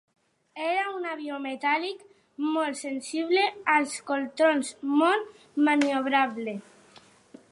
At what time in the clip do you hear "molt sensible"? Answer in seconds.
2.55-3.45